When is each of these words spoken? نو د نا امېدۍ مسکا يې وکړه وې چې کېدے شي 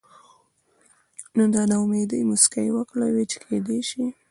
نو 1.35 1.43
د 1.53 1.55
نا 1.69 1.75
امېدۍ 1.83 2.21
مسکا 2.29 2.61
يې 2.65 2.71
وکړه 2.77 3.07
وې 3.13 3.23
چې 3.31 3.37
کېدے 3.43 3.77
شي 3.89 4.03